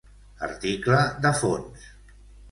Article 0.45 1.01
de 1.25 1.33
fons. 1.41 1.85